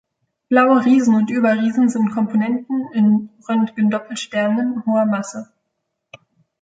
[0.49, 5.53] Blaue Riesen und Überriesen sind Komponenten in Röntgendoppelsternen hoher Masse.